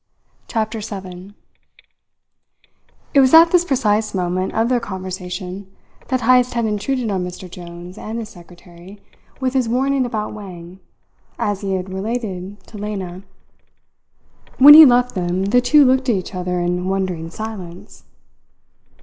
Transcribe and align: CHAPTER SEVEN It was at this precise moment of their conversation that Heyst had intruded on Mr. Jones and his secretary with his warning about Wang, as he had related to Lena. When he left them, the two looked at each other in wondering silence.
CHAPTER 0.47 0.81
SEVEN 0.81 1.35
It 3.13 3.19
was 3.19 3.35
at 3.35 3.51
this 3.51 3.63
precise 3.63 4.15
moment 4.15 4.51
of 4.55 4.67
their 4.67 4.79
conversation 4.79 5.71
that 6.07 6.21
Heyst 6.21 6.55
had 6.55 6.65
intruded 6.65 7.11
on 7.11 7.23
Mr. 7.23 7.47
Jones 7.47 7.99
and 7.99 8.17
his 8.17 8.29
secretary 8.29 8.99
with 9.39 9.53
his 9.53 9.69
warning 9.69 10.03
about 10.03 10.33
Wang, 10.33 10.79
as 11.37 11.61
he 11.61 11.73
had 11.73 11.93
related 11.93 12.63
to 12.65 12.79
Lena. 12.79 13.21
When 14.57 14.73
he 14.73 14.87
left 14.87 15.13
them, 15.13 15.43
the 15.45 15.61
two 15.61 15.85
looked 15.85 16.09
at 16.09 16.15
each 16.15 16.33
other 16.33 16.59
in 16.59 16.89
wondering 16.89 17.29
silence. 17.29 18.05